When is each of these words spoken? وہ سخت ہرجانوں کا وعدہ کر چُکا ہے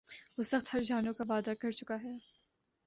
وہ 0.37 0.43
سخت 0.43 0.73
ہرجانوں 0.73 1.13
کا 1.13 1.23
وعدہ 1.29 1.53
کر 1.61 1.71
چُکا 1.71 1.95
ہے 2.03 2.15